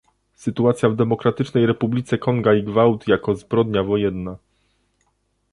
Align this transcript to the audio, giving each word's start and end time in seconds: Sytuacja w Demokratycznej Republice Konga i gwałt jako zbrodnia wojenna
Sytuacja 0.35 0.89
w 0.89 0.95
Demokratycznej 0.95 1.65
Republice 1.65 2.17
Konga 2.17 2.53
i 2.53 2.63
gwałt 2.63 3.07
jako 3.07 3.35
zbrodnia 3.35 3.83
wojenna 3.83 4.37